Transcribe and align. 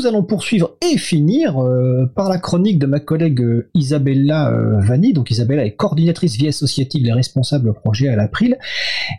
Nous 0.00 0.06
allons 0.06 0.22
poursuivre 0.22 0.78
et 0.80 0.96
finir 0.96 1.62
euh, 1.62 2.06
par 2.14 2.30
la 2.30 2.38
chronique 2.38 2.78
de 2.78 2.86
ma 2.86 3.00
collègue 3.00 3.42
euh, 3.42 3.68
Isabella 3.74 4.48
euh, 4.48 4.80
Vanni. 4.80 5.12
Donc 5.12 5.30
Isabella 5.30 5.66
est 5.66 5.72
coordinatrice 5.72 6.36
vie 6.36 6.48
associative 6.48 7.06
et 7.06 7.12
responsable 7.12 7.74
projet 7.74 8.08
à 8.08 8.16
l'April. 8.16 8.56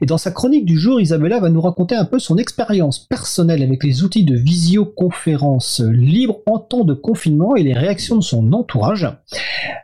Et 0.02 0.07
dans 0.07 0.17
sa 0.17 0.31
chronique 0.31 0.65
du 0.65 0.79
jour, 0.79 0.99
Isabella 0.99 1.39
va 1.39 1.52
nous 1.52 1.62
raconter 1.62 1.94
un 1.94 2.05
peu 2.05 2.17
son 2.17 2.38
expérience 2.38 2.97
personnelle 2.97 3.62
avec 3.62 3.83
les 3.83 4.02
outils 4.02 4.25
de 4.25 4.36
visioconférence 4.36 5.81
libre 5.81 6.39
en 6.47 6.57
temps 6.57 6.84
de 6.84 6.95
confinement 6.95 7.55
et 7.55 7.61
les 7.61 7.73
réactions 7.73 8.16
de 8.16 8.23
son 8.23 8.52
entourage. 8.52 9.07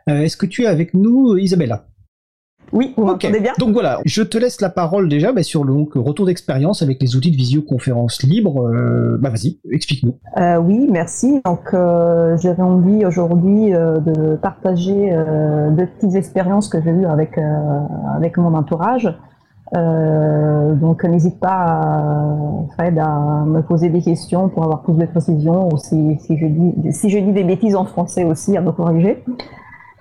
Est-ce 0.08 0.36
que 0.36 0.46
tu 0.46 0.64
es 0.64 0.66
avec 0.66 0.94
nous, 0.94 1.36
Isabella? 1.36 1.86
Oui, 2.72 2.94
vous 2.96 3.04
m'entendez 3.04 3.40
bien? 3.40 3.52
Donc 3.58 3.72
voilà, 3.72 4.00
je 4.04 4.22
te 4.22 4.36
laisse 4.38 4.60
la 4.60 4.68
parole 4.68 5.08
déjà 5.08 5.32
bah, 5.32 5.42
sur 5.42 5.64
le 5.64 5.72
retour 5.72 6.26
d'expérience 6.26 6.82
avec 6.82 7.00
les 7.02 7.16
outils 7.16 7.30
de 7.30 7.36
visioconférence 7.36 8.22
libre. 8.22 8.66
Euh, 8.66 9.18
bah 9.20 9.30
vas-y, 9.30 9.58
explique-nous. 9.70 10.16
Euh, 10.36 10.56
oui, 10.58 10.86
merci. 10.90 11.40
Donc 11.44 11.72
euh, 11.72 12.36
j'avais 12.38 12.62
envie 12.62 13.04
aujourd'hui 13.06 13.74
euh, 13.74 13.98
de 14.00 14.36
partager 14.36 15.10
euh, 15.12 15.70
deux 15.70 15.86
petites 15.86 16.14
expériences 16.14 16.68
que 16.68 16.82
j'ai 16.82 16.90
eues 16.90 17.06
avec 17.06 17.38
avec 18.16 18.36
mon 18.36 18.54
entourage. 18.54 19.08
donc 19.72 21.04
n'hésite 21.04 21.38
pas, 21.40 21.92
Fred, 22.74 22.98
à 22.98 23.44
me 23.46 23.60
poser 23.62 23.88
des 23.90 24.00
questions 24.00 24.48
pour 24.48 24.64
avoir 24.64 24.82
plus 24.82 24.94
de 24.94 25.06
précision 25.06 25.68
ou 25.72 25.76
si, 25.78 26.18
si 26.20 26.36
je 26.36 26.46
dis 26.46 26.92
si 26.92 27.10
je 27.10 27.18
dis 27.18 27.32
des 27.32 27.44
bêtises 27.44 27.76
en 27.76 27.84
français 27.84 28.24
aussi 28.24 28.56
à 28.56 28.60
me 28.60 28.72
corriger. 28.72 29.24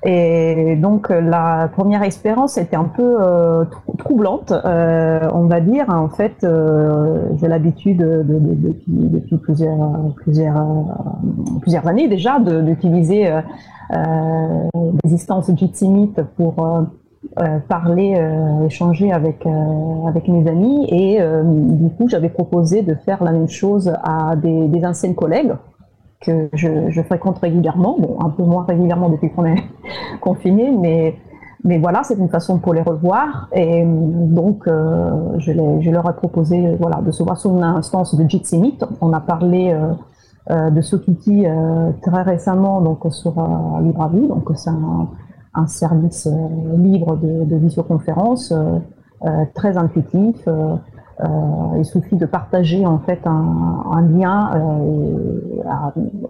Et 0.09 0.77
donc 0.77 1.09
la 1.09 1.69
première 1.75 2.01
expérience 2.01 2.57
était 2.57 2.77
un 2.77 2.85
peu 2.85 3.17
euh, 3.19 3.65
troublante, 3.97 4.53
euh, 4.53 5.19
on 5.33 5.47
va 5.47 5.59
dire. 5.59 5.89
En 5.89 6.07
fait, 6.07 6.45
euh, 6.45 7.23
j'ai 7.35 7.49
l'habitude 7.49 7.97
de, 7.97 8.23
de, 8.23 8.39
depuis, 8.87 9.35
plusieurs, 9.35 9.77
années 11.87 12.07
déjà 12.07 12.39
d'utiliser 12.39 13.29
instances 15.03 15.51
Jitsi 15.53 15.89
Meet 15.89 16.21
pour 16.37 16.55
parler, 17.67 18.17
échanger 18.65 19.11
avec 19.11 19.45
avec 20.07 20.29
mes 20.29 20.49
amis. 20.49 20.87
Et 20.89 21.19
du 21.43 21.89
coup, 21.89 22.07
j'avais 22.07 22.29
proposé 22.29 22.81
de 22.81 22.95
faire 22.95 23.21
la 23.25 23.33
même 23.33 23.49
chose 23.49 23.93
à 24.03 24.37
des, 24.37 24.69
des 24.69 24.85
anciennes 24.85 25.15
collègues 25.15 25.51
que 26.21 26.49
je, 26.53 27.01
fréquente 27.03 27.39
régulièrement, 27.39 27.95
bon, 27.99 28.17
un 28.19 28.29
peu 28.29 28.43
moins 28.43 28.63
régulièrement 28.63 29.09
depuis 29.09 29.31
qu'on 29.31 29.45
est 29.45 29.63
confiné, 30.21 30.71
mais, 30.71 31.15
mais 31.63 31.77
voilà, 31.77 32.03
c'est 32.03 32.15
une 32.15 32.29
façon 32.29 32.57
pour 32.59 32.73
les 32.73 32.81
revoir. 32.81 33.49
Et 33.53 33.83
donc, 33.85 34.67
euh, 34.67 35.37
je, 35.37 35.51
je, 35.51 35.91
leur 35.91 36.09
ai 36.09 36.13
proposé 36.13 36.75
voilà, 36.79 37.01
de 37.01 37.11
se 37.11 37.23
voir 37.23 37.37
sur 37.37 37.51
une 37.55 37.63
instance 37.63 38.15
de 38.15 38.27
Jitsi 38.27 38.57
Meet. 38.57 38.83
On 39.01 39.13
a 39.13 39.19
parlé 39.19 39.71
euh, 39.71 39.93
euh 40.49 40.69
de 40.69 40.81
Sokiki 40.81 41.45
euh, 41.45 41.91
très 42.01 42.23
récemment 42.23 42.81
donc, 42.81 42.99
sur 43.11 43.37
euh, 43.37 43.81
LibreAvis, 43.81 44.27
donc 44.27 44.49
c'est 44.55 44.69
un, 44.69 45.07
service 45.67 46.27
euh, 46.27 46.77
libre 46.77 47.17
de 47.17 47.55
visioconférence 47.55 48.53
très 49.55 49.75
intuitif. 49.75 50.47
Euh, 51.19 51.27
il 51.79 51.85
suffit 51.85 52.15
de 52.15 52.27
partager 52.27 52.85
en 52.85 52.99
fait 52.99 53.19
un, 53.25 53.83
un 53.91 54.01
lien 54.01 54.51
euh, 54.55 55.61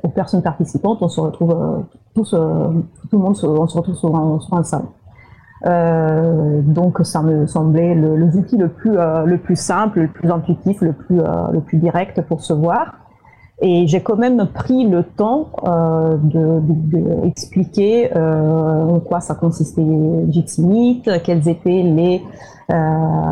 aux 0.01 0.07
personnes 0.07 0.41
participantes. 0.41 0.99
On 1.01 1.09
se 1.09 1.19
retrouve 1.19 1.51
euh, 1.51 1.77
tous, 2.15 2.31
tout 2.31 3.17
le 3.17 3.23
monde, 3.23 3.35
se, 3.35 3.45
on 3.45 3.67
se 3.67 3.77
retrouve 3.77 3.95
sur 3.95 4.15
un, 4.15 4.39
sur 4.39 4.53
un 4.57 4.63
salle. 4.63 4.85
Euh, 5.65 6.61
donc 6.61 6.99
ça 7.03 7.21
me 7.21 7.47
semblait 7.47 7.95
le, 7.95 8.15
l'outil 8.15 8.57
le 8.57 8.69
plus 8.69 8.93
le 8.93 9.37
plus 9.37 9.55
simple, 9.55 10.01
le 10.01 10.07
plus 10.07 10.31
intuitif, 10.31 10.81
le 10.81 10.93
plus 10.93 11.19
le 11.51 11.59
plus 11.59 11.77
direct 11.77 12.21
pour 12.21 12.41
se 12.41 12.53
voir. 12.53 13.06
Et 13.61 13.87
j'ai 13.87 14.01
quand 14.01 14.17
même 14.17 14.47
pris 14.53 14.87
le 14.87 15.03
temps 15.03 15.49
euh, 15.65 16.15
de, 16.21 16.61
de, 16.61 17.25
expliquer 17.25 18.15
euh, 18.15 18.83
en 18.83 18.99
quoi 18.99 19.19
ça 19.19 19.33
consistait 19.33 19.83
Jitsi 20.29 21.01
quelles 21.23 21.47
étaient 21.49 21.81
les 21.81 22.21
euh, 22.69 22.75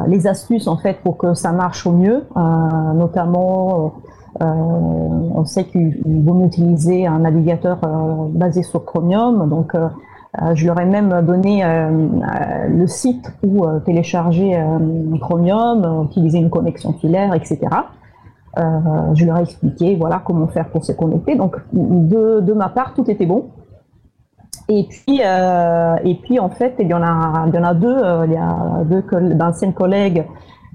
les 0.08 0.28
astuces 0.28 0.66
en 0.66 0.78
fait 0.78 1.02
pour 1.04 1.18
que 1.18 1.34
ça 1.34 1.52
marche 1.52 1.86
au 1.86 1.92
mieux, 1.92 2.24
euh, 2.38 2.94
notamment 2.94 3.96
euh, 4.42 4.46
on 4.46 5.44
sait 5.44 5.66
qu'il 5.66 6.02
vaut 6.24 6.46
utiliser 6.46 7.06
un 7.06 7.20
navigateur 7.20 7.80
basé 8.30 8.64
sur 8.64 8.86
Chromium, 8.86 9.50
donc 9.50 9.76
je 10.54 10.66
leur 10.66 10.80
ai 10.80 10.86
même 10.86 11.22
donné 11.26 11.64
le 12.70 12.88
site 12.88 13.30
où 13.44 13.66
télécharger 13.86 14.62
Chromium, 15.20 16.08
utiliser 16.10 16.38
une 16.38 16.50
connexion 16.50 16.94
filaire, 16.94 17.34
etc. 17.34 17.60
je 18.58 19.26
leur 19.26 19.38
ai 19.38 19.42
expliqué 19.42 19.96
voilà 19.96 20.22
comment 20.24 20.48
faire 20.48 20.70
pour 20.70 20.84
se 20.86 20.92
connecter. 20.92 21.36
Donc 21.36 21.58
de, 21.74 22.40
de 22.42 22.54
ma 22.54 22.70
part, 22.70 22.94
tout 22.94 23.10
était 23.10 23.26
bon. 23.26 23.52
Et 24.68 24.88
puis, 24.90 25.22
euh, 25.24 25.96
et 26.04 26.16
puis 26.16 26.40
en 26.40 26.50
fait, 26.50 26.76
il 26.80 26.88
y 26.88 26.94
en 26.94 27.04
a, 27.04 27.46
il 27.48 27.54
y 27.54 27.58
en 27.58 27.64
a 27.64 27.74
deux, 27.74 27.88
euh, 27.88 28.26
il 28.26 28.34
y 28.34 28.38
a 28.38 28.84
deux 28.86 29.04
d'anciennes 29.36 29.74
collègues 29.74 30.26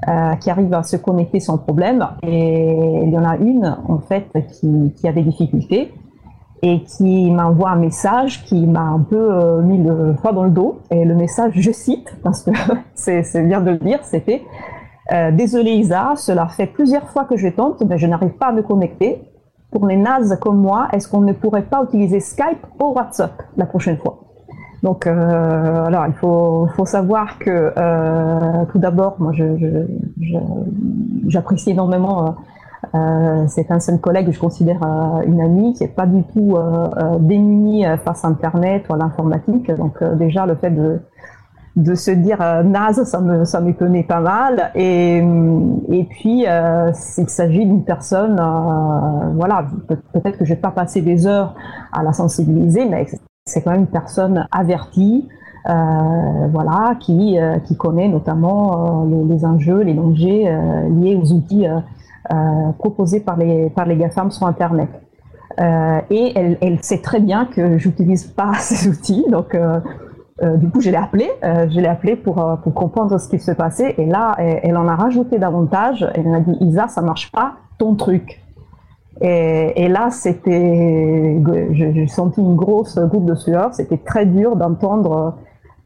euh, 0.08 0.34
qui 0.36 0.50
arrivent 0.50 0.74
à 0.74 0.82
se 0.82 0.96
connecter 0.96 1.41
sans 1.41 1.58
problème, 1.58 2.06
et 2.22 3.02
il 3.02 3.10
y 3.10 3.18
en 3.18 3.24
a 3.24 3.36
une 3.36 3.76
en 3.88 3.98
fait 3.98 4.28
qui, 4.52 4.94
qui 4.97 5.08
a 5.08 5.12
des 5.12 5.22
difficultés 5.22 5.92
et 6.62 6.82
qui 6.84 7.30
m'envoie 7.30 7.70
un 7.70 7.76
message 7.76 8.44
qui 8.44 8.66
m'a 8.66 8.82
un 8.82 9.00
peu 9.00 9.16
euh, 9.16 9.62
mis 9.62 9.78
le 9.78 10.14
froid 10.14 10.32
dans 10.32 10.44
le 10.44 10.50
dos. 10.50 10.80
Et 10.91 11.04
le 11.04 11.14
message, 11.14 11.52
je 11.56 11.70
cite, 11.70 12.16
parce 12.22 12.42
que 12.42 12.50
c'est 12.94 13.47
bien 13.47 13.60
de 13.60 13.70
le 13.70 13.78
dire, 13.78 13.98
c'était 14.02 14.42
euh, 15.12 15.31
Désolé 15.32 15.72
Isa, 15.72 16.15
cela 16.16 16.48
fait 16.48 16.66
plusieurs 16.66 17.09
fois 17.10 17.25
que 17.25 17.37
je 17.37 17.48
tente, 17.48 17.82
mais 17.82 17.98
je 17.98 18.06
n'arrive 18.06 18.32
pas 18.32 18.47
à 18.47 18.53
me 18.53 18.62
connecter 18.62 19.22
pour 19.71 19.87
les 19.87 19.97
nazes 19.97 20.38
comme 20.41 20.59
moi, 20.59 20.88
est-ce 20.93 21.09
qu'on 21.09 21.21
ne 21.21 21.32
pourrait 21.32 21.62
pas 21.62 21.82
utiliser 21.84 22.21
Skype 22.21 22.66
ou 22.81 22.93
WhatsApp 22.93 23.43
la 23.56 23.66
prochaine 23.66 23.98
fois? 23.98 24.19
Donc, 24.82 25.06
euh, 25.06 25.84
alors, 25.84 26.06
il 26.06 26.15
faut, 26.15 26.69
savoir 26.87 27.38
que 27.38 27.72
euh, 27.76 28.65
tout 28.72 28.78
d'abord, 28.78 29.16
moi, 29.19 29.32
j'apprécie 31.27 31.71
énormément 31.71 32.25
euh, 32.25 32.31
euh, 32.94 33.47
cet 33.48 33.71
ancien 33.71 33.98
collègue 33.98 34.27
que 34.27 34.32
je 34.32 34.41
considère 34.41 34.81
une 35.27 35.41
amie 35.42 35.75
qui 35.75 35.84
est 35.84 35.94
pas 35.94 36.06
du 36.06 36.22
tout 36.25 36.56
démunie 37.21 37.84
face 38.04 38.25
à 38.25 38.28
Internet 38.28 38.87
ou 38.88 38.94
à 38.94 38.97
l'informatique. 38.97 39.71
Donc, 39.71 40.03
déjà, 40.15 40.47
le 40.47 40.54
fait 40.54 40.71
de 40.71 41.00
de 41.80 41.94
se 41.94 42.10
dire 42.10 42.38
euh, 42.41 42.62
naze, 42.62 43.04
ça 43.04 43.20
me 43.20 43.44
ça 43.44 43.60
m'étonnait 43.60 44.02
pas 44.02 44.20
mal. 44.20 44.70
Et 44.74 45.18
et 45.88 46.04
puis 46.04 46.46
euh, 46.46 46.91
s'il 46.92 47.28
s'agit 47.28 47.66
d'une 47.66 47.84
personne, 47.84 48.38
euh, 48.38 49.32
voilà, 49.34 49.64
peut-être 50.12 50.38
que 50.38 50.44
je 50.44 50.50
vais 50.54 50.60
pas 50.60 50.70
passer 50.70 51.00
des 51.00 51.26
heures 51.26 51.54
à 51.92 52.02
la 52.02 52.12
sensibiliser, 52.12 52.86
mais 52.86 53.06
c'est 53.46 53.62
quand 53.62 53.70
même 53.70 53.80
une 53.80 53.86
personne 53.86 54.46
avertie. 54.52 55.28
Euh, 55.68 55.72
voilà, 56.50 56.94
qui, 57.00 57.38
euh, 57.38 57.58
qui 57.58 57.76
connaît 57.76 58.08
notamment 58.08 59.04
les, 59.04 59.24
les, 59.24 59.44
enjeux, 59.44 59.82
les 59.82 59.92
dangers 59.92 60.50
liés 60.88 61.16
aux 61.16 61.32
outils 61.34 61.66
proposés 62.78 63.20
par 63.20 63.36
les, 63.36 63.68
par 63.68 63.84
les 63.84 63.97
GAFAM 63.97 64.30
sur 64.30 64.47
Internet. 64.47 64.88
et 65.58 66.32
elle, 66.34 66.56
elle, 66.62 66.82
sait 66.82 67.02
très 67.02 67.20
bien 67.20 67.44
que 67.44 67.76
j'utilise 67.76 68.24
pas 68.24 68.54
ces 68.58 68.88
outils, 68.88 69.26
donc 69.30 69.54
euh, 70.43 70.56
du 70.56 70.69
coup, 70.71 70.81
je 70.81 70.91
l'ai 70.91 70.97
appelé, 70.97 71.31
euh, 71.45 71.69
je 71.69 71.81
l'ai 71.81 71.87
appelé 71.87 72.17
pour, 72.17 72.39
euh, 72.39 72.56
pour 72.56 72.73
comprendre 72.73 73.19
ce 73.19 73.28
qui 73.28 73.39
se 73.39 73.53
passait. 73.53 73.95
Et 73.99 74.06
là, 74.06 74.34
elle, 74.39 74.77
en 74.77 74.89
a 74.89 74.97
rajouté 74.97 75.39
davantage. 75.39 76.06
Elle 76.15 76.28
m'a 76.28 76.41
dit, 76.41 76.56
Isa, 76.61 76.89
ça 76.89 77.03
marche 77.03 77.31
pas, 77.31 77.56
ton 77.78 77.95
truc. 77.95 78.43
Et, 79.23 79.89
là, 79.89 80.09
c'était, 80.11 81.43
j'ai 81.73 82.06
senti 82.06 82.41
une 82.41 82.56
grosse 82.56 82.99
goutte 82.99 83.27
de 83.27 83.34
sueur. 83.34 83.75
C'était 83.75 83.99
très 83.99 84.25
dur 84.25 84.56
d'entendre 84.56 85.37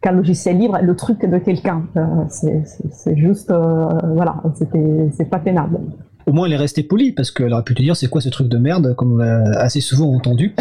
qu'un 0.01 0.13
logiciel 0.13 0.59
libre 0.59 0.77
est 0.77 0.83
le 0.83 0.95
truc 0.95 1.25
de 1.25 1.39
quelqu'un. 1.39 1.83
C'est 2.29 3.17
juste, 3.17 3.51
voilà, 3.51 4.37
c'était, 4.55 5.11
c'est 5.17 5.25
pas 5.25 5.41
pénable. 5.41 5.81
Au 6.27 6.33
moins, 6.33 6.47
elle 6.47 6.53
est 6.53 6.57
restée 6.57 6.85
polie 6.85 7.11
parce 7.11 7.33
qu'elle 7.33 7.53
aurait 7.53 7.65
pu 7.65 7.75
te 7.75 7.83
dire 7.83 7.97
c'est 7.97 8.09
quoi 8.09 8.21
ce 8.21 8.29
truc 8.29 8.49
de 8.49 8.57
merde, 8.57 8.95
comme 8.95 9.15
on 9.15 9.21
a 9.21 9.59
assez 9.59 9.81
souvent 9.81 10.15
entendu. 10.15 10.55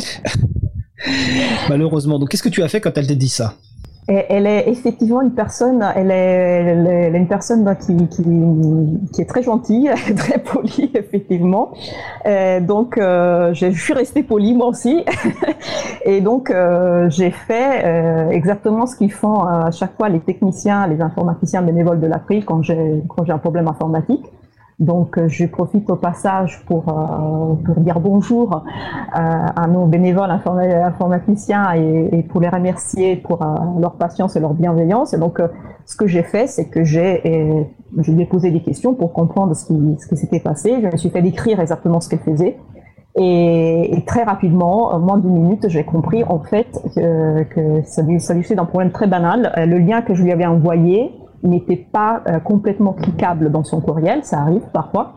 Malheureusement. 1.70 2.18
Donc, 2.18 2.30
qu'est-ce 2.30 2.44
que 2.44 2.50
tu 2.50 2.64
as 2.64 2.68
fait 2.68 2.82
quand 2.82 2.98
elle 2.98 3.08
t'a 3.08 3.14
dit 3.14 3.30
ça? 3.30 3.54
Elle 4.08 4.48
est 4.48 4.70
effectivement 4.70 5.22
une 5.22 5.32
personne, 5.32 5.86
elle 5.96 6.12
est, 6.12 6.16
elle 6.16 7.16
est 7.16 7.18
une 7.18 7.28
personne 7.28 7.76
qui, 7.78 7.96
qui, 8.08 8.24
qui, 9.14 9.22
est 9.22 9.26
très 9.26 9.44
gentille, 9.44 9.90
très 10.18 10.40
polie, 10.40 10.92
effectivement. 10.94 11.72
Euh, 12.26 12.60
donc, 12.60 12.98
euh, 12.98 13.54
je 13.54 13.72
suis 13.72 13.94
restée 13.94 14.24
polie 14.24 14.54
moi 14.54 14.68
aussi. 14.68 15.06
Et 16.06 16.22
donc, 16.22 16.50
euh, 16.50 17.10
j'ai 17.10 17.32
fait 17.32 18.30
exactement 18.32 18.86
ce 18.86 18.98
qu'ils 18.98 19.12
font 19.12 19.42
à 19.42 19.72
chaque 19.72 19.96
fois 19.96 20.10
les 20.10 20.20
techniciens, 20.20 20.88
les 20.88 21.02
informaticiens 21.02 21.62
bénévoles 21.62 22.00
de 22.00 22.08
l'April 22.08 22.44
quand 22.46 22.62
j'ai 22.62 23.04
quand 23.08 23.24
j'ai 23.26 23.32
un 23.32 23.38
problème 23.38 23.68
informatique. 23.68 24.26
Donc, 24.80 25.18
euh, 25.18 25.28
je 25.28 25.46
profite 25.46 25.90
au 25.90 25.96
passage 25.96 26.64
pour, 26.66 26.90
euh, 26.90 27.74
dire 27.78 28.00
bonjour 28.00 28.56
euh, 28.56 28.60
à 29.14 29.68
nos 29.68 29.86
bénévoles 29.86 30.32
informaticiens 30.32 31.74
et, 31.74 32.24
pour 32.24 32.42
les 32.42 32.50
remercier 32.50 33.16
pour 33.18 33.40
leur 33.80 33.94
patience 33.94 34.36
et 34.36 34.40
leur 34.40 34.54
bienveillance. 34.54 35.14
Et 35.14 35.18
donc, 35.18 35.40
ce 35.86 35.96
que 35.96 36.08
j'ai 36.08 36.24
fait, 36.24 36.48
c'est 36.48 36.70
que 36.70 36.84
j'ai 36.84 37.22
posé 38.30 38.52
des 38.52 38.62
questions 38.62 38.94
pour 38.94 39.14
comprendre 39.14 39.56
ce 39.56 39.66
qui, 39.66 40.18
s'était 40.18 40.40
passé. 40.40 40.80
Je 40.82 40.88
me 40.88 40.98
suis 40.98 41.10
fait 41.10 41.22
décrire 41.22 41.60
exactement 41.60 42.00
ce 42.00 42.10
qu'elle 42.10 42.20
faisait. 42.20 42.58
Et, 43.16 44.04
très 44.08 44.24
rapidement, 44.24 44.88
en 44.94 45.00
moins 45.00 45.18
d'une 45.18 45.34
minute, 45.34 45.70
j'ai 45.70 45.84
compris 45.84 46.24
en 46.24 46.40
fait 46.40 46.68
que, 46.96 47.44
que 47.44 47.84
ça 47.86 48.04
s'agissait 48.20 48.56
d'un 48.56 48.66
problème 48.66 48.92
très 48.92 49.08
banal. 49.08 49.54
Le 49.58 49.78
lien 49.78 50.02
que 50.02 50.16
je 50.16 50.24
lui 50.24 50.32
avais 50.32 50.48
envoyé 50.48 51.12
n'était 51.44 51.76
pas 51.92 52.22
complètement 52.44 52.94
cliquable 52.94 53.52
dans 53.52 53.64
son 53.64 53.82
courriel, 53.82 54.24
ça 54.24 54.40
arrive 54.40 54.64
parfois, 54.72 55.14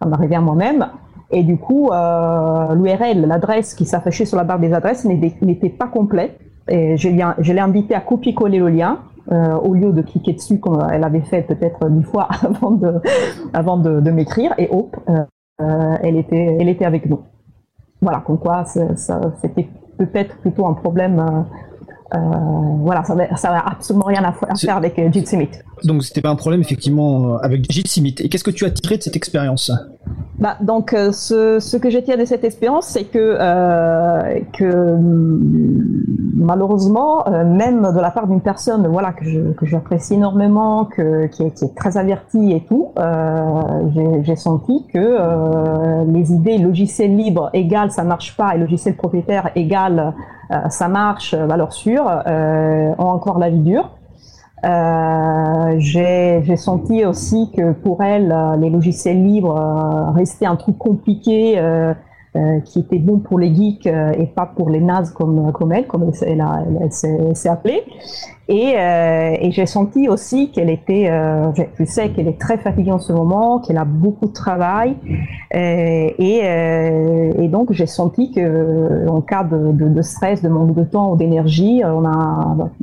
ça 0.00 0.08
m'arrivait 0.08 0.36
à 0.36 0.40
moi-même. 0.40 0.86
Et 1.30 1.42
du 1.42 1.56
coup, 1.56 1.90
euh, 1.90 2.74
l'URL, 2.74 3.26
l'adresse 3.26 3.74
qui 3.74 3.84
s'affichait 3.84 4.24
sur 4.24 4.36
la 4.36 4.44
barre 4.44 4.60
des 4.60 4.72
adresses 4.72 5.04
n'était 5.04 5.70
pas 5.70 5.88
complète. 5.88 6.38
Et 6.68 6.96
je 6.96 7.08
l'ai 7.52 7.60
invité 7.60 7.94
à 7.94 8.00
copier-coller 8.00 8.58
le 8.58 8.68
lien 8.68 9.00
euh, 9.32 9.54
au 9.56 9.74
lieu 9.74 9.92
de 9.92 10.02
cliquer 10.02 10.34
dessus 10.34 10.60
comme 10.60 10.84
elle 10.92 11.02
avait 11.02 11.20
fait 11.20 11.42
peut-être 11.42 11.88
dix 11.88 12.04
fois 12.04 12.28
avant 13.52 13.76
de, 13.76 14.10
m'écrire. 14.10 14.54
Et 14.58 14.68
hop, 14.70 14.96
euh, 15.08 15.24
elle, 16.02 16.16
était, 16.16 16.56
elle 16.60 16.68
était 16.68 16.84
avec 16.84 17.08
nous. 17.08 17.20
Voilà, 18.00 18.20
comme 18.20 18.38
quoi 18.38 18.64
c'était 18.64 19.68
peut-être 19.96 20.36
plutôt 20.38 20.66
un 20.66 20.74
problème 20.74 21.44
euh, 22.14 22.18
voilà, 22.82 23.02
ça 23.04 23.14
n'a 23.50 23.66
absolument 23.66 24.06
rien 24.06 24.22
à, 24.22 24.32
faire 24.54 24.76
avec 24.76 24.98
euh, 24.98 25.10
Jitsimit. 25.10 25.48
Donc 25.82 26.04
c'était 26.04 26.20
pas 26.20 26.30
un 26.30 26.36
problème 26.36 26.60
effectivement 26.60 27.34
euh, 27.34 27.38
avec 27.38 27.70
Jitsimit. 27.70 28.14
Et 28.20 28.28
qu'est-ce 28.28 28.44
que 28.44 28.50
tu 28.50 28.64
as 28.64 28.70
tiré 28.70 28.96
de 28.96 29.02
cette 29.02 29.16
expérience? 29.16 29.72
Bah, 30.38 30.56
donc 30.60 30.90
ce, 30.90 31.58
ce, 31.60 31.76
que 31.76 31.90
j'ai 31.90 32.02
tiré 32.02 32.18
de 32.18 32.24
cette 32.24 32.44
expérience, 32.44 32.86
c'est 32.86 33.04
que, 33.04 33.18
euh, 33.18 34.40
que 34.52 34.96
mm, 34.96 36.04
malheureusement, 36.36 37.24
même 37.44 37.90
de 37.94 38.00
la 38.00 38.10
part 38.10 38.26
d'une 38.26 38.40
personne 38.40 38.86
voilà, 38.86 39.12
que 39.12 39.66
j'apprécie 39.66 40.14
énormément, 40.14 40.84
que, 40.84 41.26
qui, 41.26 41.44
est, 41.44 41.50
qui, 41.52 41.64
est, 41.64 41.74
très 41.74 41.96
avertie 41.96 42.52
et 42.52 42.60
tout, 42.60 42.92
euh, 42.98 44.22
j'ai 44.22 44.36
senti 44.36 44.86
que 44.92 44.98
euh, 44.98 46.04
les 46.08 46.32
idées 46.32 46.58
logiciel 46.58 47.16
libre 47.16 47.50
égale 47.52 47.90
ça 47.90 48.04
marche 48.04 48.36
pas 48.36 48.54
et 48.54 48.58
logiciel 48.58 48.94
propriétaire 48.94 49.50
égale 49.54 50.14
euh, 50.52 50.68
ça 50.68 50.88
marche, 50.88 51.34
euh, 51.34 51.46
valeur 51.46 51.72
sûre, 51.72 52.08
euh, 52.26 52.94
ont 52.98 53.08
encore 53.08 53.38
la 53.38 53.50
vie 53.50 53.60
dure. 53.60 53.90
J'ai 55.78 56.56
senti 56.56 57.04
aussi 57.04 57.50
que 57.56 57.72
pour 57.72 58.02
elle, 58.02 58.34
les 58.58 58.70
logiciels 58.70 59.22
libres 59.22 60.12
restaient 60.14 60.46
un 60.46 60.56
truc 60.56 60.78
compliqué 60.78 61.60
qui 62.64 62.80
était 62.80 62.98
bon 62.98 63.18
pour 63.18 63.38
les 63.38 63.54
geeks 63.54 63.86
et 63.86 64.26
pas 64.26 64.46
pour 64.46 64.70
les 64.70 64.80
nazes 64.80 65.12
comme, 65.12 65.52
comme 65.52 65.72
elle, 65.72 65.86
comme 65.86 66.10
elle, 66.22 66.92
s'est 66.92 67.48
appelée. 67.48 67.82
Et, 68.48 68.74
euh, 68.78 69.34
j'ai 69.50 69.66
senti 69.66 70.08
aussi 70.08 70.52
qu'elle 70.52 70.70
était, 70.70 71.08
euh, 71.10 71.50
je 71.78 71.84
sais 71.84 72.10
qu'elle 72.10 72.28
est 72.28 72.38
très 72.38 72.58
fatiguée 72.58 72.92
en 72.92 73.00
ce 73.00 73.12
moment, 73.12 73.58
qu'elle 73.58 73.78
a 73.78 73.84
beaucoup 73.84 74.26
de 74.26 74.32
travail, 74.32 74.96
euh, 75.54 76.10
et, 76.18 76.40
euh, 76.44 77.48
donc 77.48 77.72
j'ai 77.72 77.86
senti 77.86 78.30
que 78.30 79.08
en 79.08 79.20
cas 79.20 79.42
de, 79.42 80.02
stress, 80.02 80.42
de 80.42 80.48
manque 80.48 80.74
de 80.74 80.84
temps 80.84 81.12
ou 81.12 81.16
d'énergie, 81.16 81.82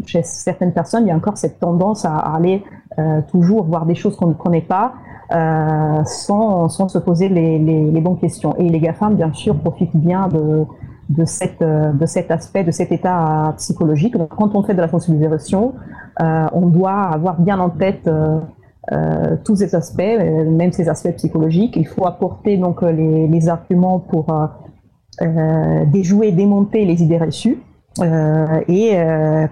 chez 0.06 0.24
certaines 0.24 0.74
personnes, 0.74 1.06
il 1.06 1.10
y 1.10 1.12
a 1.12 1.16
encore 1.16 1.38
cette 1.38 1.60
tendance 1.60 2.04
à 2.04 2.18
aller 2.18 2.62
euh, 3.00 3.22
toujours 3.32 3.64
voir 3.64 3.86
des 3.86 3.96
choses 3.96 4.16
qu'on 4.16 4.28
ne 4.28 4.34
connaît 4.34 4.62
pas. 4.62 4.94
Sans, 5.30 6.70
sans 6.70 6.90
se 6.90 6.98
poser 6.98 7.30
les, 7.30 7.60
les, 7.60 7.92
les 7.92 8.02
bonnes 8.02 8.20
questions. 8.20 8.56
Et 8.58 8.70
les 8.70 8.80
GAFAM, 8.80 9.16
bien 9.16 9.34
sûr, 9.34 9.58
profitent 9.58 9.96
bien 9.96 10.28
de, 10.28 10.66
de, 11.10 11.26
cette, 11.26 11.62
euh, 11.62 11.92
de 11.92 12.06
cet 12.06 12.32
aspect, 12.32 12.64
de 12.64 12.72
cet 12.72 12.92
état 12.92 13.54
psychologique. 13.58 14.18
Donc, 14.18 14.30
quand 14.30 14.56
on 14.56 14.64
fait 14.64 14.74
de 14.74 14.82
la 14.82 14.88
sensibilisation, 14.88 15.74
euh, 16.22 16.46
on 16.54 16.68
doit 16.68 17.02
avoir 17.02 17.40
bien 17.40 17.60
en 17.60 17.70
tête 17.70 18.08
euh, 18.08 18.40
euh 18.92 19.38
tous 19.44 19.56
ces 19.56 19.76
aspects, 19.76 20.02
euh, 20.02 20.50
même 20.50 20.72
ces 20.72 20.90
aspects 20.90 21.16
psychologiques. 21.16 21.76
Il 21.76 21.88
faut 21.88 22.06
apporter 22.06 22.58
donc 22.58 22.82
les, 22.82 23.28
les 23.28 23.50
arguments 23.50 24.00
pour 24.00 24.28
euh, 25.22 25.86
déjouer, 25.86 26.32
démonter 26.32 26.86
les 26.86 27.04
idées 27.04 27.18
reçues. 27.18 27.60
Et 28.02 28.98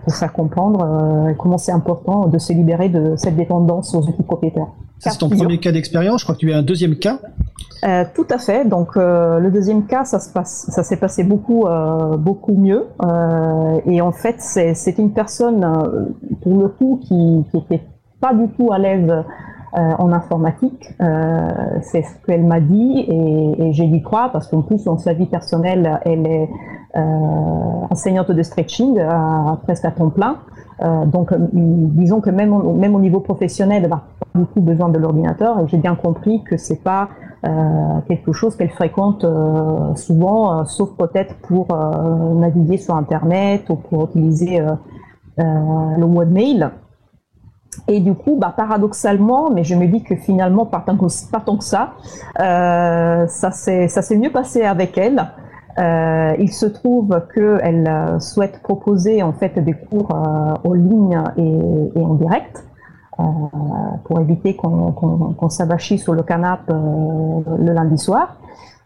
pour 0.04 0.16
faire 0.16 0.34
comprendre 0.34 1.34
comment 1.38 1.58
c'est 1.58 1.72
important 1.72 2.28
de 2.28 2.38
se 2.38 2.54
libérer 2.54 2.90
de 2.90 3.16
cette 3.16 3.36
dépendance 3.36 3.94
aux 3.94 4.02
outils 4.02 4.24
propriétaires. 4.24 4.68
C'est 4.98 5.18
ton 5.18 5.30
premier 5.30 5.58
cas 5.58 5.72
d'expérience. 5.72 6.22
Je 6.22 6.26
crois 6.26 6.36
que 6.36 6.40
tu 6.40 6.54
as 6.54 6.58
un 6.58 6.62
deuxième 6.62 6.96
cas. 6.96 7.20
Euh, 7.84 8.06
tout 8.14 8.28
à 8.30 8.38
fait. 8.38 8.68
Donc 8.68 8.96
euh, 8.96 9.40
le 9.40 9.50
deuxième 9.50 9.86
cas, 9.86 10.06
ça 10.06 10.20
se 10.20 10.32
passe, 10.32 10.68
ça 10.70 10.84
s'est 10.84 10.98
passé 10.98 11.24
beaucoup, 11.24 11.66
euh, 11.66 12.18
beaucoup 12.18 12.54
mieux. 12.54 12.86
Euh, 13.04 13.80
et 13.88 14.02
en 14.02 14.12
fait, 14.12 14.36
c'est 14.40 14.98
une 15.00 15.14
personne 15.14 15.64
euh, 15.64 16.06
pour 16.42 16.60
le 16.60 16.68
coup 16.68 17.00
qui, 17.02 17.44
qui 17.50 17.58
était 17.58 17.84
pas 18.20 18.34
du 18.36 18.48
tout 18.50 18.72
à 18.72 18.78
l'aise 18.78 19.12
en 19.74 20.12
informatique. 20.12 20.90
c'est 21.00 22.02
ce 22.02 22.26
qu'elle 22.28 22.44
m'a 22.44 22.60
dit 22.60 23.06
et, 23.08 23.64
et 23.64 23.74
j'ai 23.74 23.88
dit 23.88 24.02
quoi 24.02 24.30
parce 24.34 24.50
qu'en 24.50 24.62
plus 24.62 24.84
dans 24.84 24.98
sa 24.98 25.14
vie 25.14 25.28
personnelle, 25.28 25.98
elle 26.04 26.28
est 26.28 26.50
enseignante 26.94 28.32
de 28.32 28.44
stretching 28.44 29.02
presque 29.64 29.86
à 29.86 29.92
temps 29.92 30.10
plein. 30.10 30.38
donc 31.06 31.34
disons 31.54 32.22
que 32.22 32.30
même, 32.30 32.54
même 32.74 32.96
au 32.96 33.00
niveau 33.00 33.20
professionnel, 33.20 33.84
elle 33.84 33.90
n'a 33.90 33.98
pas 33.98 34.06
tout 34.54 34.62
besoin 34.62 34.90
de 34.90 34.98
l'ordinateur 34.98 35.60
et 35.60 35.68
j'ai 35.68 35.78
bien 35.78 35.96
compris 35.96 36.44
que 36.44 36.58
c'est 36.58 36.84
pas 36.84 37.10
euh, 37.44 37.50
quelque 38.08 38.34
chose 38.34 38.56
qu'elle 38.56 38.70
fréquente 38.70 39.24
euh, 39.24 39.96
souvent, 39.96 40.60
euh, 40.60 40.66
sauf 40.66 40.92
peut-être 40.96 41.36
pour 41.48 41.68
naviguer 42.36 42.78
sur 42.78 42.96
Internet 42.96 43.70
ou 43.70 43.76
pour 43.76 44.06
utiliser 44.06 44.64
le 45.38 46.06
webmail. 46.06 46.70
Et 47.88 48.00
du 48.00 48.14
coup, 48.14 48.38
bah, 48.40 48.54
paradoxalement, 48.56 49.50
mais 49.50 49.64
je 49.64 49.76
me 49.76 49.88
dis 49.88 50.04
que 50.04 50.16
finalement, 50.16 50.66
pas 50.66 50.84
tant 50.86 50.98
que, 50.98 51.06
pas 51.32 51.40
tant 51.40 51.58
que 51.58 51.64
ça, 51.64 51.94
euh, 52.40 53.26
ça 53.28 53.52
s'est 53.52 54.18
mieux 54.18 54.32
passé 54.32 54.64
avec 54.64 54.98
elle. 54.98 55.26
Euh, 55.78 56.36
il 56.40 56.52
se 56.52 56.66
trouve 56.66 57.22
qu'elle 57.34 58.18
souhaite 58.20 58.62
proposer 58.62 59.24
en 59.24 59.34
fait 59.34 59.58
des 59.60 59.74
cours 59.74 60.10
euh, 60.12 60.70
en 60.70 60.74
ligne 60.74 61.22
et, 61.38 62.04
en 62.04 62.16
direct. 62.16 62.66
Euh, 63.20 63.24
pour 64.06 64.20
éviter 64.22 64.56
qu'on 64.56 64.94
qu 64.94 65.98
sur 65.98 66.14
le 66.14 66.24
canapé 66.24 66.72
euh, 66.72 67.58
le 67.60 67.74
lundi 67.74 67.98
soir. 67.98 68.38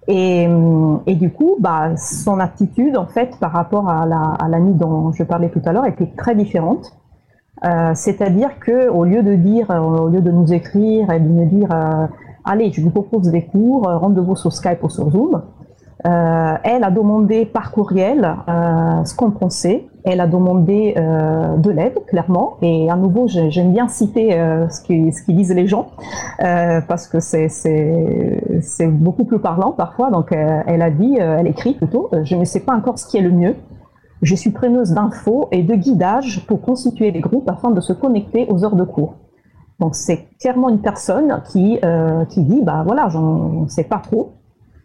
Et, 0.08 0.48
du 1.08 1.32
coup, 1.32 1.56
bah, 1.60 1.96
son 1.98 2.40
attitude, 2.40 2.98
en 2.98 3.08
fait, 3.08 3.38
par 3.40 3.52
rapport 3.52 3.90
à 3.90 4.06
la, 4.06 4.60
nuit 4.60 4.74
dont 4.74 5.12
je 5.12 5.24
parlais 5.24 5.50
tout 5.50 5.62
à 5.66 5.74
l'heure, 5.74 5.86
était 5.86 6.12
très 6.18 6.36
différente. 6.36 6.96
Euh, 7.66 7.92
C'est-à-dire 7.96 8.60
que 8.60 8.90
au 8.90 9.06
lieu 9.06 9.24
de 9.24 9.36
dire, 9.36 9.70
au 9.70 10.10
lieu 10.10 10.22
de 10.22 10.32
nous 10.32 10.54
écrire 10.54 11.12
et 11.12 11.20
de 11.20 11.28
nous 11.28 11.46
dire, 11.46 11.70
euh, 11.72 12.08
allez, 12.44 12.72
je 12.72 12.82
vous 12.82 12.92
propose 12.92 13.32
des 13.32 13.46
cours, 13.46 13.84
rendez-vous 13.84 14.36
sur 14.36 14.52
Skype 14.52 14.84
ou 14.84 14.90
sur 14.90 15.10
Zoom, 15.10 15.36
euh, 15.36 15.64
elle 16.06 16.84
a 16.84 16.92
demandé 16.92 17.46
par 17.46 17.72
courriel 17.72 18.36
euh, 18.48 19.04
ce 19.06 19.16
qu'on 19.16 19.32
pensait. 19.32 19.88
Elle 20.03 20.22
a 20.22 20.27
demandé 20.27 20.94
euh, 20.98 21.58
de 21.58 21.72
l'aide, 21.72 21.98
clairement. 22.06 22.58
Et 22.62 22.91
à 22.91 22.96
nouveau, 22.96 23.27
j'aime 23.27 23.72
bien 23.72 23.88
citer 23.88 24.32
ce 24.70 24.82
qu'ils 24.82 25.12
ce 25.13 25.32
disent 25.32 25.53
les 25.53 25.65
gens, 25.65 25.88
parce 26.38 27.08
que 27.08 27.20
c'est 27.20 28.88
beaucoup 28.88 29.25
plus 29.25 29.39
parlant 29.39 29.72
parfois. 29.72 30.12
Donc, 30.12 30.32
elle 30.32 30.82
a 30.84 30.91
dit, 30.91 31.18
elle 31.18 31.48
écrit 31.48 31.74
plutôt, 31.74 32.12
je 32.24 32.36
ne 32.36 32.46
sais 32.46 32.60
pas 32.60 32.75
encore 32.75 33.00
ce 33.00 33.08
qui 33.08 33.18
est 33.18 33.22
le 33.22 33.32
mieux. 33.32 33.56
Je 34.22 34.36
suis 34.36 34.51
preneuse 34.51 34.91
d'infos 34.91 35.48
et 35.51 35.63
de 35.63 35.74
guidage 35.74 36.46
pour 36.46 36.62
constituer 36.62 37.12
des 37.12 37.20
groupes 37.20 37.50
afin 37.50 37.72
de 37.72 37.82
se 37.82 37.94
connecter 37.94 38.46
aux 38.50 38.63
heures 38.63 38.75
de 38.75 38.84
cours. 38.84 39.15
Donc, 39.79 39.96
c'est 39.96 40.27
clairement 40.39 40.70
une 40.70 40.82
personne 40.82 41.41
qui, 41.51 41.79
qui 42.29 42.44
dit, 42.44 42.62
bah 42.62 42.84
voilà, 42.86 43.10
j'en 43.10 43.68
sais 43.70 43.86
pas 43.86 43.98
trop. 43.98 44.34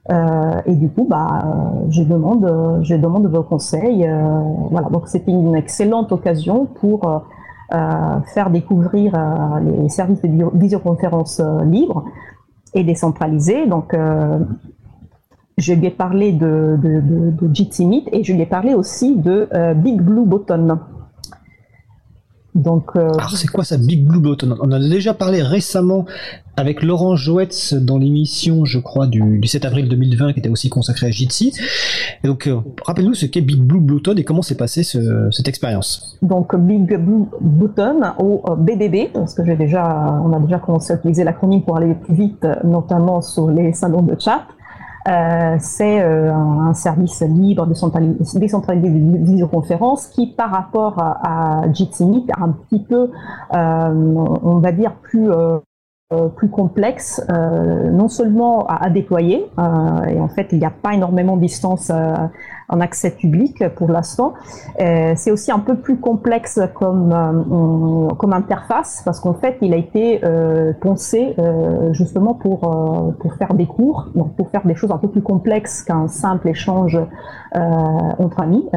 Euh, 0.09 0.61
et 0.67 0.75
du 0.75 0.89
coup, 0.89 1.07
bah, 1.09 1.45
je 1.91 2.03
demande, 2.03 2.81
je 2.83 2.95
demande 2.95 3.27
vos 3.27 3.43
conseils. 3.43 4.07
Euh, 4.07 4.41
voilà, 4.71 4.89
donc 4.89 5.09
c'était 5.09 5.31
une 5.31 5.55
excellente 5.55 6.11
occasion 6.13 6.67
pour 6.67 7.07
euh, 7.73 8.21
faire 8.35 8.51
découvrir 8.51 9.13
les 9.63 9.89
services 9.89 10.23
de 10.23 10.59
visioconférence 10.59 11.41
libres 11.65 12.05
et 12.75 12.83
décentralisés. 12.83 13.67
Donc, 13.67 13.97
je 15.59 15.75
lui 15.75 15.87
ai 15.87 15.91
parlé 15.91 16.33
de, 16.33 16.79
de, 16.81 17.55
Jitsi 17.55 18.05
et 18.13 18.25
je 18.25 18.33
lui 18.33 18.41
ai 18.41 18.47
parlé 18.47 18.75
aussi 18.75 19.17
de 19.17 19.49
Big 19.75 20.01
Blue 20.01 20.25
Button. 20.25 20.79
Donc, 22.55 22.91
euh, 22.97 23.13
Alors 23.15 23.37
c'est 23.37 23.49
quoi 23.49 23.65
ça 23.65 23.77
Big 23.77 24.05
Blue 24.05 24.21
Button 24.21 24.57
On 24.61 24.67
en 24.67 24.73
a 24.73 24.81
déjà 24.81 25.15
parlé 25.15 25.41
récemment 25.43 26.05
avec 26.57 26.83
Laurent 26.83 27.15
Jouetz 27.15 27.75
dans 27.75 27.97
l'émission, 27.97 28.65
je 28.65 28.81
crois, 28.81 29.07
du, 29.07 29.39
du, 29.39 29.49
7 29.49 29.65
avril 29.65 29.89
2020 29.89 30.33
qui 30.33 30.41
était 30.41 30.49
aussi 30.49 30.69
consacrée 30.69 31.07
à 31.07 31.11
Jitsi. 31.11 31.53
Et 32.25 32.27
donc, 32.27 32.49
euh, 32.49 32.59
rappelle-nous 32.85 33.15
ce 33.15 33.27
qu'est 33.27 33.41
Big 33.41 33.61
Blue 33.61 33.81
Button 33.81 34.17
et 34.17 34.25
comment 34.25 34.43
s'est 34.43 34.57
passée 34.57 34.83
ce, 34.83 35.31
cette 35.31 35.49
expérience. 35.49 36.19
Donc, 36.23 36.57
Big 36.57 36.97
Blue 36.97 37.27
Button 37.41 38.01
ou 38.19 38.43
BBB, 38.57 38.95
euh, 38.95 39.21
parce 39.21 39.35
que 39.35 39.45
j'ai 39.45 39.57
déjà, 39.57 40.21
on 40.25 40.33
a 40.33 40.41
déjà 40.41 40.59
commencé 40.59 40.93
à 40.93 40.97
utiliser 40.97 41.25
l'acronyme 41.25 41.63
pour 41.63 41.77
aller 41.77 41.95
plus 41.95 42.15
vite, 42.15 42.47
notamment 42.65 43.23
sur 43.23 43.49
les 43.49 43.73
salons 43.73 44.03
de 44.03 44.17
chat. 44.19 44.43
Euh, 45.09 45.57
c'est 45.59 46.03
euh, 46.03 46.31
un 46.33 46.75
service 46.75 47.23
libre, 47.23 47.67
décentralisé, 47.67 48.39
décentralisé 48.39 48.91
de 48.91 49.25
visioconférence 49.25 50.09
qui, 50.09 50.27
par 50.27 50.51
rapport 50.51 50.99
à, 50.99 51.63
à 51.63 51.73
Jitsi 51.73 52.05
Meet, 52.05 52.31
un 52.39 52.51
petit 52.51 52.81
peu, 52.81 53.11
euh, 53.55 53.89
on 54.43 54.59
va 54.59 54.73
dire, 54.73 54.93
plus 54.97 55.31
plus 56.37 56.51
complexe, 56.51 57.25
non 57.29 58.09
seulement 58.09 58.67
à, 58.67 58.91
déployer, 58.91 59.47
et 60.09 60.21
en 60.21 60.29
fait 60.29 60.49
il 60.51 60.59
n'y 60.59 60.65
a 60.65 60.73
pas 60.73 60.95
énormément 60.95 61.37
de 61.37 61.43
distance 61.43 61.93
en 62.71 62.81
accès 62.81 63.11
public 63.11 63.69
pour 63.77 63.91
l'instant. 63.91 64.35
Euh, 64.81 65.13
c'est 65.17 65.31
aussi 65.31 65.53
un 65.53 65.59
peu 65.59 65.77
plus 65.77 65.99
complexe 65.99 66.61
comme, 66.75 67.13
euh, 67.13 68.09
comme 68.15 68.33
interface 68.33 69.03
parce 69.05 69.21
qu'en 69.21 69.35
fait, 69.35 69.59
il 69.61 69.75
a 69.75 69.77
été 69.77 70.25
euh, 70.25 70.73
pensé 70.81 71.37
justement 71.93 72.35
pour, 72.35 72.61
pour 73.19 73.35
faire 73.35 73.55
des 73.55 73.67
cours, 73.67 74.09
donc 74.15 74.35
pour 74.37 74.51
faire 74.51 74.65
des 74.65 74.75
choses 74.75 74.93
un 74.93 74.99
peu 74.99 75.09
plus 75.09 75.23
complexes 75.23 75.83
qu'un 75.83 76.09
simple 76.09 76.49
échange 76.49 76.99
entre 77.53 78.41
amis, 78.41 78.69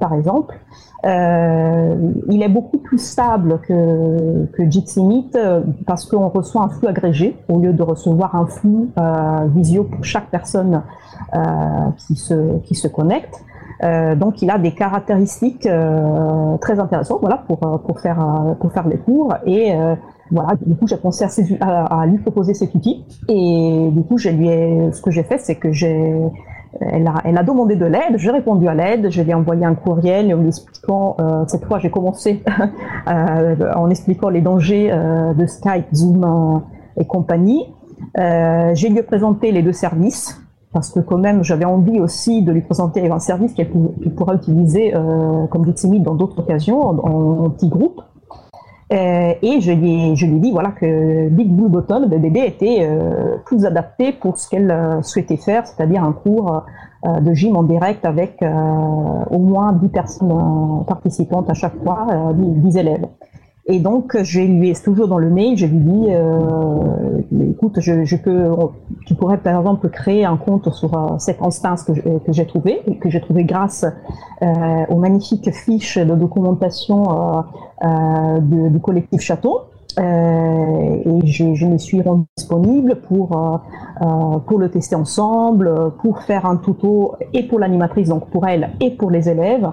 par 0.00 0.14
exemple. 0.14 0.58
il 1.04 2.42
est 2.42 2.48
beaucoup 2.48 2.78
plus 2.78 2.98
stable 2.98 3.60
que, 3.66 4.46
que 4.46 4.70
Jitsi 4.70 5.04
Meet 5.04 5.38
parce 5.86 6.06
qu'on 6.06 6.28
reçoit 6.28 6.62
un 6.62 6.68
flux 6.74 6.88
agrégé 6.88 7.36
au 7.48 7.58
lieu 7.60 7.72
de 7.72 7.82
recevoir 7.82 8.34
un 8.34 8.46
flux 8.46 8.90
visio 9.54 9.84
pour 9.84 10.04
chaque 10.04 10.30
personne 10.30 10.82
qui, 12.06 12.16
se, 12.16 12.58
qui 12.60 12.74
se 12.74 12.88
connecte. 12.88 13.42
Euh, 13.82 14.14
donc 14.14 14.40
il 14.40 14.50
a 14.50 14.58
des 14.58 14.72
caractéristiques 14.72 15.66
euh, 15.66 16.56
très 16.58 16.78
intéressantes 16.78 17.18
voilà, 17.20 17.38
pour, 17.38 17.66
euh, 17.66 17.78
pour, 17.78 18.00
faire, 18.00 18.54
pour 18.60 18.72
faire 18.72 18.86
les 18.88 18.98
cours. 18.98 19.34
Et 19.46 19.72
voilà, 20.30 20.54
du 20.64 20.74
coup 20.74 20.86
j'ai 20.86 20.96
pensé 20.96 21.24
à, 21.60 22.00
à, 22.00 22.06
lui 22.06 22.18
proposer 22.18 22.54
cet 22.54 22.74
outil. 22.74 23.04
Et 23.28 23.90
du 23.92 24.02
coup, 24.02 24.18
je 24.18 24.30
lui 24.30 24.48
ai, 24.48 24.92
ce 24.92 25.02
que 25.02 25.10
j'ai 25.10 25.22
fait, 25.22 25.38
c'est 25.38 25.56
que 25.56 25.72
j'ai 25.72 26.14
elle 26.80 27.06
a, 27.06 27.14
elle 27.24 27.38
a, 27.38 27.42
demandé 27.42 27.76
de 27.76 27.86
l'aide, 27.86 28.16
j'ai 28.16 28.30
répondu 28.30 28.68
à 28.68 28.74
l'aide, 28.74 29.10
je 29.10 29.22
lui 29.22 29.30
ai 29.30 29.34
envoyé 29.34 29.64
un 29.64 29.74
courriel 29.74 30.34
en 30.34 30.38
lui 30.38 30.48
expliquant, 30.48 31.16
euh, 31.20 31.44
cette 31.46 31.64
fois 31.64 31.78
j'ai 31.78 31.90
commencé 31.90 32.42
euh, 33.08 33.72
en 33.74 33.90
expliquant 33.90 34.28
les 34.28 34.40
dangers 34.40 34.90
euh, 34.90 35.34
de 35.34 35.46
Skype, 35.46 35.86
Zoom 35.94 36.62
et 36.96 37.06
compagnie. 37.06 37.72
j'ai 38.16 38.88
lui 38.88 39.02
présenté 39.02 39.52
les 39.52 39.62
deux 39.62 39.72
services, 39.72 40.40
parce 40.74 40.90
que 40.90 40.98
quand 40.98 41.18
même 41.18 41.42
j'avais 41.44 41.64
envie 41.64 42.00
aussi 42.00 42.42
de 42.42 42.52
lui 42.52 42.60
présenter 42.60 43.08
un 43.08 43.20
service 43.20 43.54
qu'elle 43.54 43.70
pourra 43.70 44.34
utiliser 44.34 44.94
euh, 44.94 45.46
comme 45.46 45.72
timide 45.72 46.02
dans 46.02 46.16
d'autres 46.16 46.40
occasions, 46.40 46.80
en, 46.82 47.48
petits 47.50 47.68
groupes. 47.68 48.02
Euh, 48.94 49.34
et 49.42 49.60
je 49.60 49.72
lui, 49.72 50.14
je 50.14 50.26
ai 50.26 50.38
dit 50.38 50.52
voilà, 50.52 50.70
que 50.70 51.28
Big 51.28 51.48
Blue 51.50 51.68
Button, 51.68 52.06
BBB, 52.06 52.36
était 52.36 52.78
euh, 52.82 53.38
plus 53.44 53.66
adapté 53.66 54.12
pour 54.12 54.38
ce 54.38 54.48
qu'elle 54.48 54.70
euh, 54.70 55.02
souhaitait 55.02 55.36
faire, 55.36 55.66
c'est-à-dire 55.66 56.04
un 56.04 56.12
cours 56.12 56.64
de 57.20 57.34
gym 57.34 57.54
en 57.54 57.64
direct 57.64 58.06
avec 58.06 58.42
au 58.42 59.38
moins 59.38 59.74
10 59.74 59.88
personnes 59.90 60.84
participantes 60.86 61.50
à 61.50 61.54
chaque 61.54 61.76
fois, 61.84 62.06
10 62.34 62.78
élèves. 62.78 63.04
Et 63.66 63.78
donc, 63.78 64.14
je 64.22 64.40
lui 64.40 64.74
toujours 64.74 65.08
dans 65.08 65.16
le 65.16 65.30
mail, 65.30 65.56
je 65.56 65.64
lui 65.64 65.78
dis, 65.78 66.06
euh, 66.10 67.22
écoute, 67.50 67.80
je, 67.80 68.16
peux, 68.16 68.50
tu 69.06 69.14
pourrais 69.14 69.38
par 69.38 69.58
exemple 69.58 69.88
créer 69.88 70.26
un 70.26 70.36
compte 70.36 70.70
sur 70.70 70.94
euh, 70.94 71.16
cette 71.18 71.40
instance 71.40 71.82
que, 71.82 71.92
que 71.92 72.32
j'ai 72.32 72.46
trouvé, 72.46 72.82
que 73.00 73.08
j'ai 73.08 73.22
trouvé 73.22 73.44
grâce 73.44 73.86
euh, 74.42 74.46
aux 74.90 74.98
magnifiques 74.98 75.50
fiches 75.50 75.96
de 75.96 76.14
documentation 76.14 77.10
euh, 77.10 77.42
euh 77.84 78.40
du 78.40 78.80
collectif 78.80 79.22
Château. 79.22 79.60
Euh, 79.98 81.20
et 81.22 81.26
je, 81.26 81.66
me 81.66 81.78
suis 81.78 82.02
rendue 82.02 82.26
disponible 82.36 82.96
pour 83.06 83.60
euh, 84.02 84.38
pour 84.40 84.58
le 84.58 84.68
tester 84.68 84.96
ensemble, 84.96 85.92
pour 86.02 86.22
faire 86.22 86.46
un 86.46 86.56
tuto 86.56 87.14
et 87.32 87.44
pour 87.44 87.60
l'animatrice, 87.60 88.08
donc 88.08 88.28
pour 88.30 88.46
elle 88.46 88.70
et 88.80 88.90
pour 88.90 89.10
les 89.10 89.28
élèves. 89.28 89.70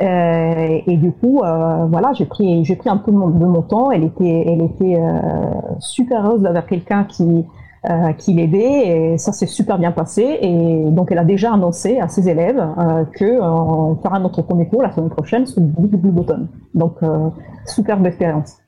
Euh, 0.00 0.78
et 0.86 0.96
du 0.96 1.12
coup, 1.12 1.42
euh, 1.42 1.86
voilà, 1.86 2.12
j'ai 2.12 2.24
pris, 2.24 2.64
j'ai 2.64 2.76
pris 2.76 2.88
un 2.88 2.98
peu 2.98 3.10
de 3.10 3.16
mon, 3.16 3.62
temps. 3.62 3.90
Elle 3.90 4.04
était, 4.04 4.44
elle 4.46 4.62
était 4.62 4.96
euh, 4.96 5.20
super 5.80 6.24
heureuse 6.24 6.42
d'avoir 6.42 6.66
quelqu'un 6.66 7.04
qui, 7.04 7.44
euh, 7.88 8.12
qui 8.12 8.32
l'aidait 8.34 9.14
et 9.14 9.18
ça 9.18 9.32
s'est 9.32 9.46
super 9.46 9.78
bien 9.78 9.92
passé. 9.92 10.38
Et 10.40 10.84
donc, 10.90 11.10
elle 11.10 11.18
a 11.18 11.24
déjà 11.24 11.52
annoncé 11.52 11.98
à 11.98 12.08
ses 12.08 12.28
élèves 12.28 12.60
euh, 12.60 13.04
que 13.12 13.40
on 13.40 13.96
fera 13.96 14.18
notre 14.20 14.42
premier 14.42 14.66
cours 14.68 14.82
la 14.82 14.92
semaine 14.92 15.10
prochaine 15.10 15.46
sur 15.46 15.60
Big 15.60 15.96
Blue 15.96 16.12
Button. 16.12 16.46
Donc, 16.74 16.98
superbe 17.66 18.06
expérience. 18.06 18.58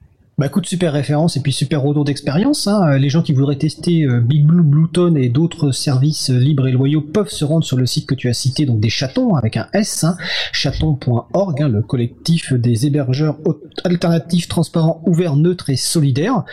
Bah 0.41 0.49
super 0.63 0.95
référence 0.95 1.37
et 1.37 1.41
puis 1.43 1.53
super 1.53 1.83
retour 1.83 2.07
d'expérience. 2.07 2.67
Hein. 2.67 2.97
Les 2.97 3.11
gens 3.11 3.21
qui 3.21 3.35
voudraient 3.35 3.59
tester 3.59 4.05
euh, 4.05 4.21
Big 4.21 4.47
Blue, 4.47 4.63
Blueton 4.63 5.15
et 5.15 5.29
d'autres 5.29 5.71
services 5.71 6.31
euh, 6.31 6.39
libres 6.39 6.67
et 6.67 6.73
loyaux 6.73 7.03
peuvent 7.03 7.29
se 7.29 7.45
rendre 7.45 7.63
sur 7.63 7.77
le 7.77 7.85
site 7.85 8.07
que 8.07 8.15
tu 8.15 8.27
as 8.27 8.33
cité, 8.33 8.65
donc 8.65 8.81
des 8.81 8.89
chatons 8.89 9.35
avec 9.35 9.59
un 9.59 9.69
S, 9.75 10.03
hein, 10.03 10.17
chaton.org, 10.53 11.63
hein, 11.63 11.69
le 11.69 11.83
collectif 11.83 12.55
des 12.55 12.87
hébergeurs 12.87 13.37
alternatifs, 13.85 14.49
transparents, 14.49 15.03
ouverts, 15.05 15.37
neutres 15.37 15.69
et 15.69 15.77
solidaires. 15.77 16.45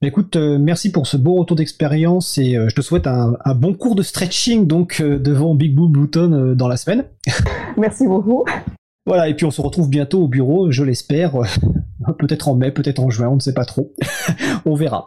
Bah 0.00 0.08
écoute, 0.08 0.36
euh, 0.36 0.56
merci 0.58 0.90
pour 0.90 1.06
ce 1.06 1.18
beau 1.18 1.34
retour 1.34 1.58
d'expérience 1.58 2.38
et 2.38 2.54
je 2.54 2.74
te 2.74 2.80
souhaite 2.80 3.06
un, 3.06 3.36
bon 3.54 3.74
cours 3.74 3.94
de 3.94 4.02
stretching 4.02 4.66
donc 4.66 5.02
devant 5.02 5.54
Big 5.54 5.74
Blue, 5.74 5.90
Blueton 5.90 6.54
dans 6.54 6.68
la 6.68 6.78
semaine. 6.78 7.04
Merci 7.76 8.06
beaucoup. 8.06 8.46
Voilà, 9.06 9.28
et 9.28 9.34
puis 9.34 9.44
on 9.44 9.50
se 9.50 9.60
retrouve 9.60 9.90
bientôt 9.90 10.22
au 10.22 10.28
bureau, 10.28 10.70
je 10.70 10.82
l'espère. 10.82 11.32
peut-être 12.18 12.48
en 12.48 12.54
mai, 12.54 12.70
peut-être 12.70 13.00
en 13.00 13.10
juin, 13.10 13.28
on 13.28 13.36
ne 13.36 13.40
sait 13.40 13.54
pas 13.54 13.64
trop. 13.64 13.92
on 14.64 14.74
verra. 14.74 15.02